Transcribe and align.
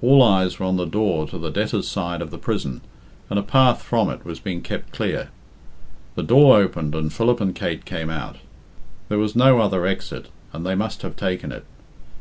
All 0.00 0.22
eyes 0.22 0.56
were 0.60 0.66
on 0.66 0.76
the 0.76 0.84
door 0.84 1.26
to 1.26 1.36
the 1.36 1.50
debtors' 1.50 1.88
side 1.88 2.22
of 2.22 2.30
the 2.30 2.38
prison, 2.38 2.80
and 3.28 3.40
a 3.40 3.42
path 3.42 3.82
from 3.82 4.08
it 4.08 4.24
was 4.24 4.38
being 4.38 4.62
kept 4.62 4.92
clear. 4.92 5.30
The 6.14 6.22
door 6.22 6.58
opened 6.58 6.94
and 6.94 7.12
Philip 7.12 7.40
and 7.40 7.56
Kate 7.56 7.84
came 7.84 8.08
out. 8.08 8.36
There 9.08 9.18
was 9.18 9.34
no 9.34 9.58
other 9.58 9.84
exit, 9.84 10.28
and 10.52 10.64
they 10.64 10.76
must 10.76 11.02
have 11.02 11.16
taken 11.16 11.50
it. 11.50 11.64